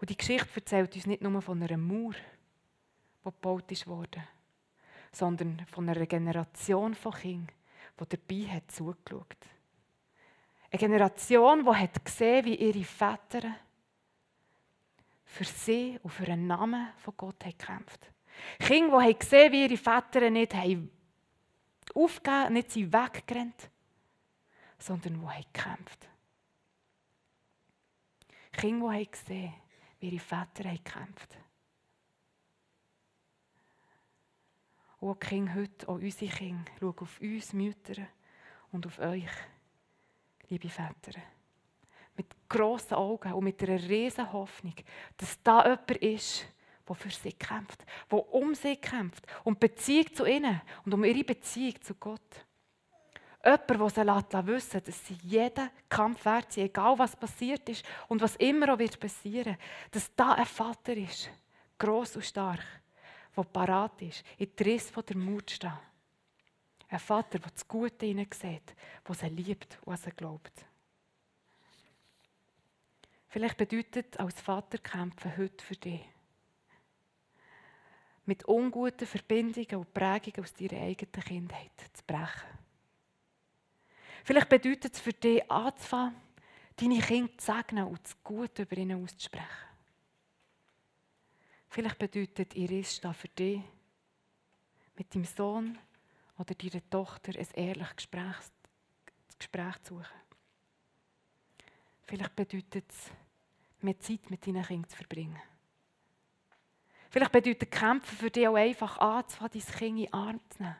[0.00, 4.26] Und die Geschichte erzählt uns nicht nur von einer Mauer, die gebaut wurde,
[5.12, 7.54] sondern von einer Generation von Kindern,
[8.00, 9.36] die dabei hat zugeschaut.
[10.70, 13.54] Eine Generation, die hat gesehen, wie ihre Väter
[15.24, 17.84] für sie und für den Namen von Gott haben
[18.58, 20.90] Kinder, die haben gesehen, wie ihre Väter nicht haben
[21.94, 23.70] aufgegeben, nicht weggerannt,
[24.78, 26.08] sondern die haben gekämpft.
[28.52, 29.54] Kinder, die haben gesehen,
[30.00, 31.38] wie ihre Väter haben gekämpft
[35.04, 38.06] Und auch Kinder heute, auch unsere Kinder, schauen auf uns Mütter
[38.72, 39.28] und auf euch,
[40.48, 41.20] liebe Väter.
[42.16, 44.74] Mit grossen Augen und mit einer riesen Hoffnung,
[45.18, 46.46] dass da jemand ist,
[46.88, 51.24] der für sie kämpft, der um sie kämpft, um Beziehung zu ihnen und um ihre
[51.24, 52.44] Beziehung zu Gott.
[53.44, 57.84] Jemand, der sie lässt, wissen dass sie jeden Kampf wert sind, egal was passiert ist
[58.08, 59.56] und was immer auch wird passieren,
[59.90, 61.30] dass da ein Vater ist,
[61.78, 62.64] groß und stark,
[63.36, 65.78] der parat ist, in die Risse der Mut zu stehen.
[66.88, 68.74] Ein Vater, der das Gute in ihnen sieht,
[69.06, 70.64] der sie liebt und an sie glaubt.
[73.28, 76.13] Vielleicht bedeutet als Vater kämpfen heute für dich.
[78.26, 82.58] Mit unguten Verbindungen und Prägungen aus deiner eigenen Kindheit zu brechen.
[84.24, 86.16] Vielleicht bedeutet es für dich anzufangen,
[86.76, 89.68] deine Kinder zu segnen und das Gute über ihnen auszusprechen.
[91.68, 93.60] Vielleicht bedeutet Iris da für dich,
[94.96, 95.78] mit deinem Sohn
[96.38, 98.36] oder deiner Tochter ein ehrliches Gespräch,
[99.38, 100.06] Gespräch zu suchen.
[102.06, 103.10] Vielleicht bedeutet es,
[103.80, 105.40] mehr Zeit mit deinen Kindern zu verbringen.
[107.14, 110.76] Vielleicht bedeutet Kämpfen für dich auch einfach anzufangen, dein Kind in den Arm zu nehmen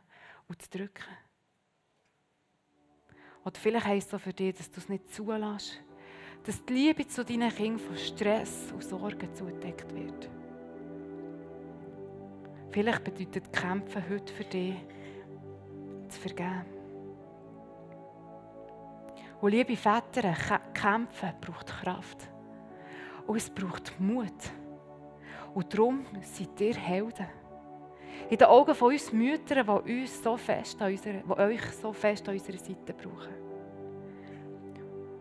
[0.48, 1.04] und zu drücken.
[3.44, 5.80] Oder vielleicht heisst es auch für dich, dass du es nicht zulässt,
[6.44, 10.28] dass die Liebe zu deinen Kindern von Stress und Sorgen zugedeckt wird.
[12.70, 14.74] Vielleicht bedeutet Kämpfen heute für dich,
[16.08, 16.64] zu vergeben.
[19.40, 20.34] Und liebe Väter,
[20.74, 22.28] kämpfen braucht Kraft.
[23.24, 24.50] Und es braucht Mut.
[25.54, 27.26] Und darum seid ihr Helden.
[28.28, 31.92] In den Augen von uns Müttern, die, uns so fest an unserer, die euch so
[31.92, 33.34] fest an unserer Seite brauchen.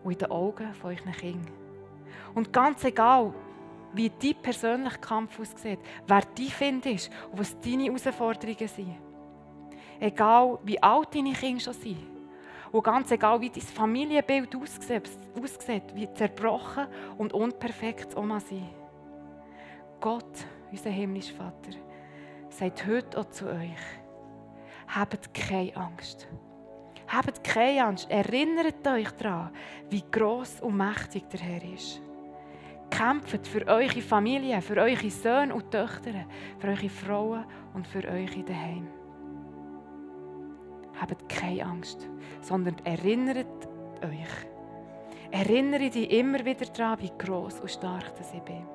[0.02, 1.52] Und in den Augen von euren Kindern.
[2.34, 3.32] Und ganz egal,
[3.92, 8.96] wie dein persönlicher Kampf aussieht, wer dein Find ist und was deine Herausforderungen sind.
[10.00, 11.98] Egal, wie alt deine Kinder schon sind.
[12.72, 15.08] Und ganz egal, wie dein Familienbild aussieht,
[15.40, 18.68] aussieht wie zerbrochen und unperfekt mal sein.
[20.04, 21.78] Gott, unser himmlischer Vater,
[22.50, 23.80] sagt heute auch zu euch,
[24.86, 26.28] habt keine Angst.
[27.08, 28.10] Habt keine Angst.
[28.10, 29.50] Erinnert euch daran,
[29.88, 32.02] wie groß und mächtig der Herr ist.
[32.90, 36.26] Kämpft für eure Familie, für eure Söhne und Töchter,
[36.58, 38.86] für eure Frauen und für euch daheim.
[41.00, 42.10] Habt keine Angst,
[42.42, 43.66] sondern erinnert
[44.02, 44.50] euch.
[45.30, 48.73] Erinnere dich immer wieder daran, wie groß und stark ich bin.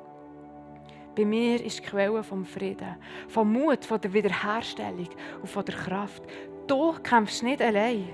[1.19, 2.95] Bei mir ist die Quelle vom Frieden,
[3.27, 5.09] vom Mut, von der Wiederherstellung
[5.41, 6.23] und von der Kraft.
[6.65, 8.07] Du kämpfst nicht allein,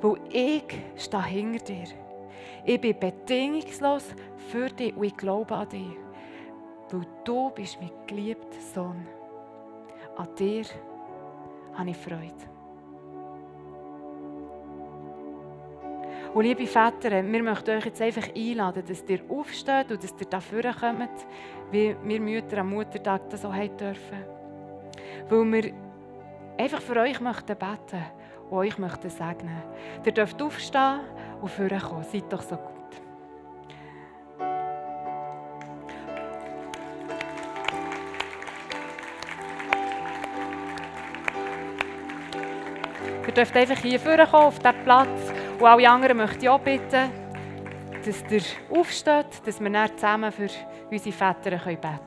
[0.00, 0.64] weil ich
[0.96, 1.84] stehe hinter dir.
[2.64, 4.06] Ich bin bedingungslos
[4.50, 5.98] für dich und ich glaube an dich.
[6.92, 9.06] Weil du bist mein geliebter Sohn.
[10.16, 10.64] An dir
[11.74, 12.55] habe ich Freude.
[16.36, 20.26] Und liebe Väter, wir möchten euch jetzt einfach einladen, dass ihr aufsteht und dass ihr
[20.28, 21.08] dafür kommt,
[21.70, 24.18] wie wir Mütter am Muttertag das so haben dürfen.
[25.30, 25.72] Weil wir
[26.58, 28.04] einfach für euch möchten beten
[28.50, 29.62] und euch möchten segnen.
[30.04, 31.00] Ihr dürft aufstehen
[31.40, 32.04] und vorkommen.
[32.04, 32.74] Seid doch so gut.
[43.26, 45.45] Ihr dürft einfach hier vorkommen, auf diesen Platz.
[45.58, 47.10] Und alle anderen möchte ich auch bitten,
[48.04, 50.48] dass ihr aufsteht, dass wir dann zusammen für
[50.90, 52.05] unsere Väter beten können.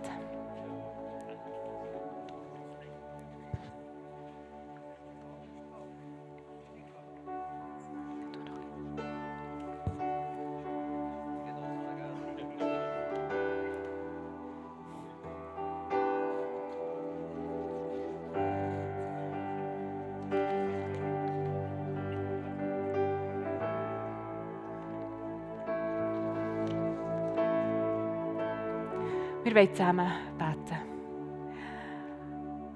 [29.60, 30.80] Wollen zusammen beten.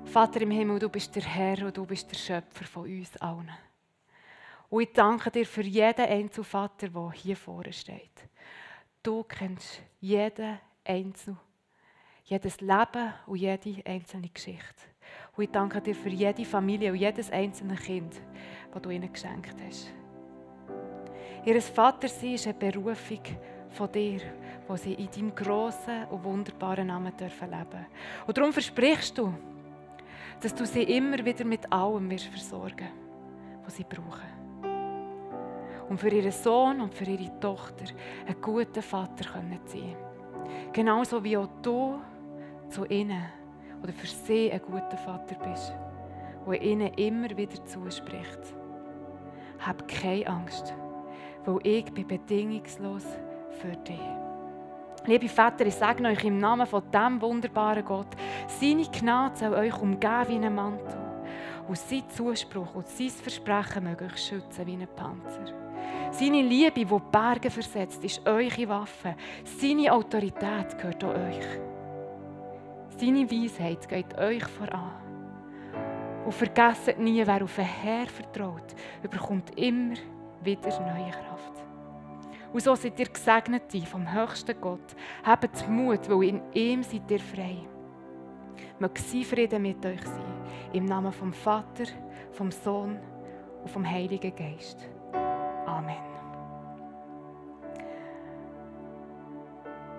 [0.04, 3.50] Vater im Himmel, du bist der Herr und du bist der Schöpfer von uns allen.
[4.70, 8.28] Und ich danke dir für jeden einzelnen Vater, der hier vorne steht.
[9.02, 11.40] Du kennst jeden Einzelnen,
[12.26, 14.84] jedes Leben und jede einzelne Geschichte.
[15.38, 18.22] Und ich danke dir für jede Familie und jedes einzelne Kind,
[18.74, 19.90] das du ihnen geschenkt hast.
[21.46, 23.22] Ihr Vatersein ist eine Berufung
[23.74, 24.22] von dir
[24.68, 27.86] wo sie in deinem grossen und wunderbaren Namen dürfen leben
[28.26, 29.34] Und darum versprichst du,
[30.40, 32.88] dass du sie immer wieder mit allem wirst versorgen
[33.66, 34.44] was sie brauchen.
[35.88, 37.86] Um für ihren Sohn und für ihre Tochter
[38.28, 42.02] ein guter Vater sein können Genauso wie auch du
[42.68, 43.24] zu ihnen
[43.82, 45.74] oder für sie ein guter Vater bist,
[46.46, 48.40] der ihnen immer wieder zuspricht.
[49.60, 50.74] Hab keine Angst,
[51.46, 53.06] weil ich bin bedingungslos
[53.62, 54.00] für dich.
[55.06, 58.08] Liebe Väter, ich sage euch im Namen von diesem wunderbaren Gott,
[58.48, 60.98] seine Gnade soll euch umgeben wie ein Mantel.
[61.68, 65.54] Und sein Zuspruch und sein Versprechen möge euch schützen wie ein Panzer.
[66.12, 69.16] Seine Liebe, die Berge versetzt, ist eure Waffe.
[69.44, 71.60] Seine Autorität gehört auch euch.
[72.98, 74.94] Seine Weisheit geht euch voran.
[76.26, 79.96] Und vergesst nie, wer auf den Herr vertraut, überkommt immer
[80.44, 81.53] wieder neue Kraft.
[82.54, 84.96] Und so seid ihr gesegnet vom höchsten Gott.
[85.24, 87.58] Habt Mut, weil in ihm seid ihr frei.
[88.80, 90.22] möge sein Frieden mit euch sein.
[90.72, 91.86] Im Namen vom Vater,
[92.32, 93.00] vom Sohn
[93.64, 94.88] und vom Heiligen Geist.
[95.66, 95.98] Amen.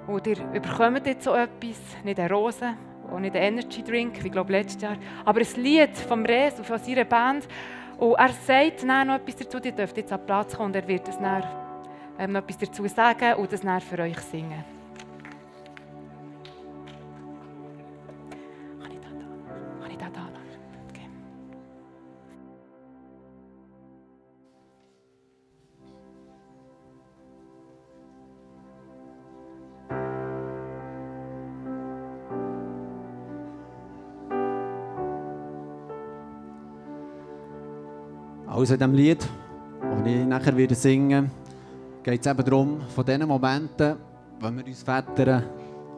[0.07, 2.75] Und ihr bekommt jetzt so etwas, nicht eine Rose,
[3.11, 6.67] auch nicht einen Energy Drink, wie glaube letztes Jahr, aber ein Lied vom Res und
[6.67, 7.49] von seiner Band.
[7.97, 10.87] Und er sagt dann noch etwas dazu, ihr dürft jetzt an Platz kommen und er
[10.87, 11.64] wird es dann,
[12.19, 14.65] ähm, noch etwas dazu sagen und das dann für euch singen.
[38.47, 39.19] Also diesem Lied,
[39.83, 41.31] das ich nachher wieder singen
[42.05, 43.97] geht es eben darum, von diesen Momenten,
[44.41, 45.43] wenn wir uns Väter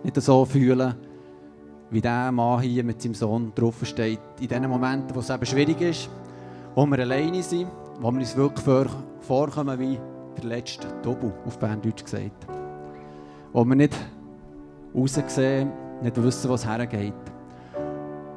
[0.05, 0.95] nicht so fühlen,
[1.91, 4.21] wie der Mann hier mit seinem Sohn draufsteht.
[4.41, 6.09] In diesen Momenten, wo es eben schwierig ist,
[6.77, 7.67] wo wir alleine sind,
[8.01, 8.87] wo wir uns wirklich vor,
[9.21, 9.99] vorkommen wie
[10.37, 12.47] der letzte Tobu, auf Berndeutsch gesagt.
[13.53, 13.97] Wo wir nicht
[14.95, 17.15] raussehen, nicht wissen, wo es hergeht.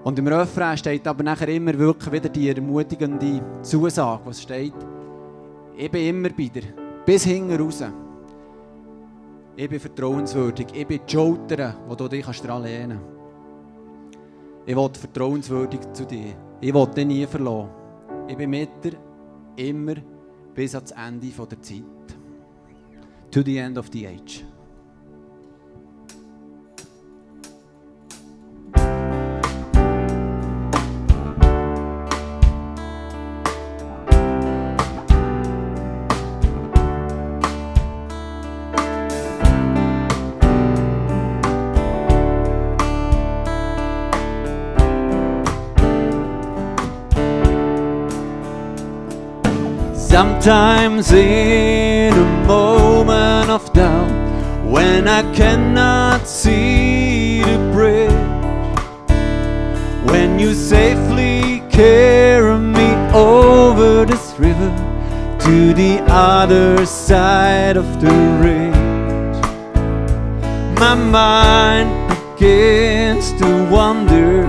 [0.03, 4.73] Und im Refrain steht aber nachher immer wirklich wieder die ermutigende Zusage, was steht,
[5.77, 7.83] ich bin immer bei dir, bis hinten raus.
[9.55, 13.19] Ich bin vertrauenswürdig, ich bin die Schulter, wo du dich daran lehnen kannst.
[14.65, 16.35] Ich will vertrauenswürdig zu dir.
[16.61, 17.69] Ich will dich nie verlassen.
[18.27, 18.93] Ich bin mit dir,
[19.55, 19.95] immer
[20.53, 21.83] bis ans Ende der Zeit.
[23.31, 24.45] To the end of the age.
[50.19, 54.11] Sometimes in a moment of doubt,
[54.65, 58.11] when I cannot see the bridge,
[60.11, 64.71] when you safely carry me over this river
[65.45, 69.39] to the other side of the ridge,
[70.81, 71.89] my mind
[72.35, 74.43] begins to wonder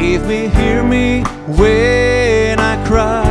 [0.00, 1.22] if you hear me
[1.56, 3.21] when I cry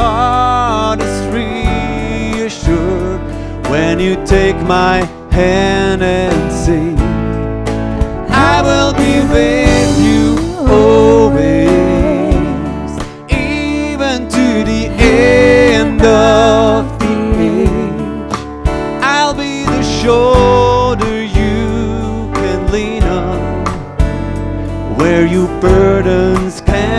[0.00, 3.20] heart is reassured
[3.68, 6.94] when you take my hand and say,
[8.28, 10.24] I will be with you
[10.68, 11.70] always,
[13.30, 17.14] even to the end of the
[17.52, 18.34] age.
[19.02, 23.38] I'll be the shoulder you can lean on
[24.96, 26.89] where your burdens can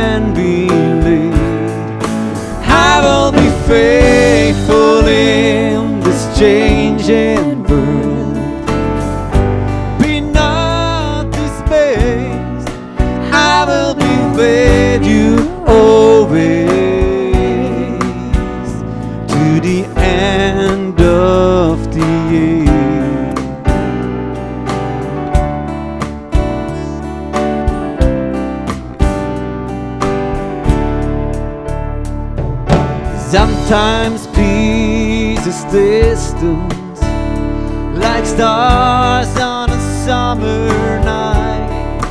[38.42, 42.02] stars on a summer night.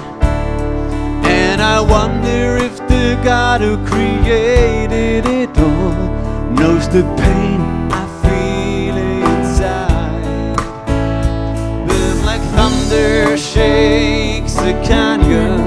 [1.24, 5.92] And I wonder if the God who created it all
[6.52, 7.60] knows the pain
[8.02, 10.56] I feel inside.
[11.88, 15.58] But like thunder shakes the canyon.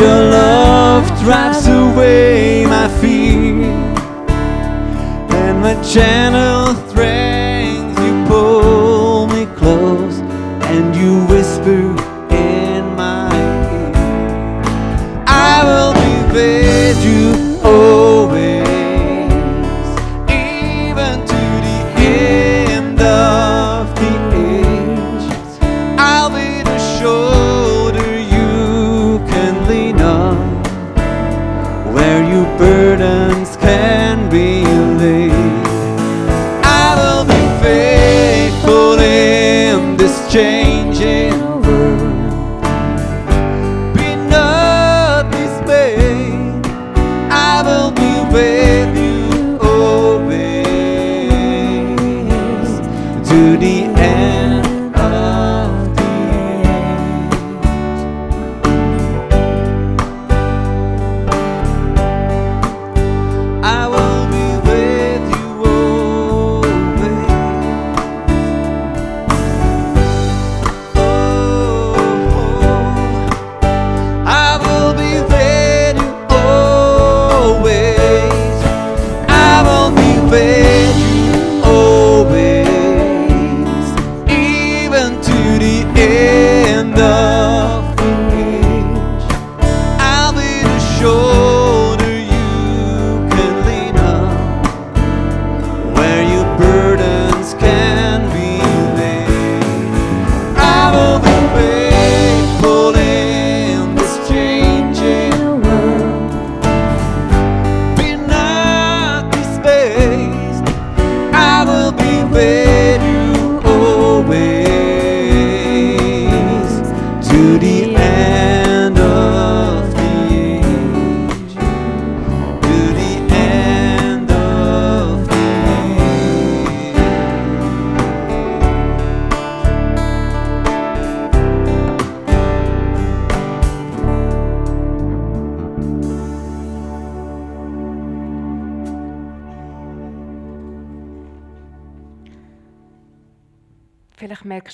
[0.00, 3.64] Your love drives away my fear
[5.28, 6.63] And my gentle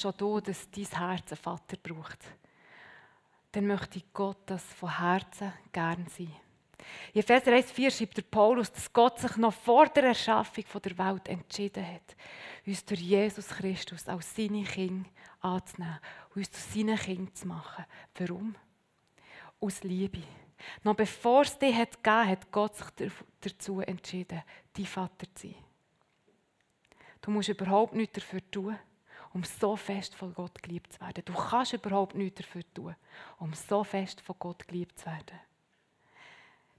[0.05, 2.18] merkst auch du, dass dein Herz einen Vater braucht.
[3.53, 6.32] Dann möchte Gott das von Herzen gern sein.
[7.12, 11.28] In Epheser 1,4 schreibt der Paulus, dass Gott sich noch vor der Erschaffung der Welt
[11.28, 12.16] entschieden hat,
[12.66, 15.09] uns durch Jesus Christus als seine Kinder
[15.40, 15.98] anzunehmen
[16.30, 17.84] und uns zu seinen Kindern zu machen.
[18.14, 18.55] Warum?
[19.61, 20.22] Aus Liebe.
[20.82, 24.42] Noch bevor es dich hat gegeben hat Gott sich dazu entschieden,
[24.72, 25.55] dein Vater zu sein.
[27.20, 28.78] Du musst überhaupt nichts dafür tun,
[29.33, 31.24] um so fest von Gott geliebt zu werden.
[31.24, 32.97] Du kannst überhaupt nichts dafür tun,
[33.39, 35.39] um so fest von Gott geliebt zu werden.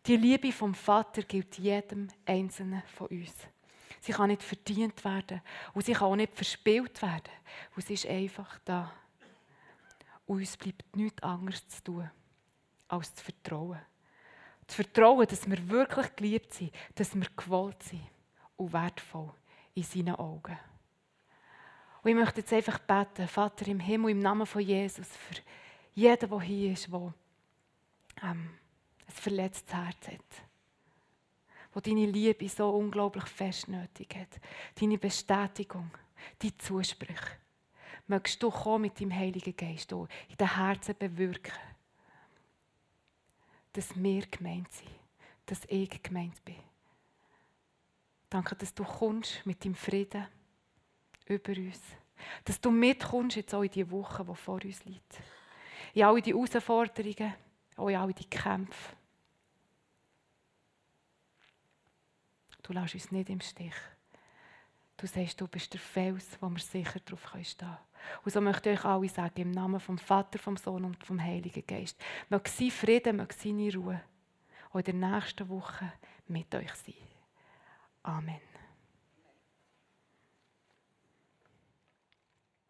[0.06, 3.34] Die Liebe vom Vater gilt jedem Einzelnen von uns.
[4.00, 5.42] Sie kann nicht verdient werden
[5.74, 7.32] und sie kann auch nicht verspielt werden.
[7.76, 8.92] Und sie ist einfach da.
[10.26, 12.12] Und uns bleibt nichts anderes zu tun,
[12.88, 13.80] als zu vertrauen.
[14.66, 18.02] Zu vertrauen, dass wir wirklich geliebt sind, dass wir gewollt sind
[18.58, 19.32] und wertvoll
[19.76, 20.58] in seinen Augen.
[22.04, 25.42] Und ich möchte jetzt einfach beten, Vater im Himmel, im Namen von Jesus, für
[25.94, 27.14] jeden, der hier ist, der
[28.24, 28.50] ähm,
[29.08, 30.44] ein verletztes Herz hat.
[31.74, 34.40] Wo deine Liebe so unglaublich fest nötig hat.
[34.80, 35.92] Deine Bestätigung,
[36.40, 37.38] deine Zusprüche.
[38.08, 40.08] Mögst du kommen mit deinem Heiligen Geist in
[40.40, 41.54] den Herzen bewirken,
[43.74, 44.90] dass wir gemeint sind,
[45.46, 46.56] dass ich gemeint bin.
[48.30, 50.28] Danke, dass du kommst mit deinem Frieden
[51.28, 51.82] über uns.
[52.46, 55.20] Dass du mitkommst jetzt auch in die Woche, die vor uns liegt.
[55.94, 57.34] In all die Herausforderungen,
[57.76, 58.96] auch in all die Kämpfe.
[62.62, 63.74] Du lässt uns nicht im Stich.
[64.98, 67.78] Du sagst, du bist der Fels, wo wir sicher darauf stehen können.
[68.24, 71.22] Und so möchte ich euch alle sagen, im Namen vom Vater, vom Sohn und vom
[71.22, 72.00] Heiligen Geist,
[72.30, 74.02] möge sein Frieden, möge seine Ruhe
[74.72, 75.92] auch in der nächsten Woche
[76.28, 76.94] mit euch sein.
[78.04, 78.51] Amen.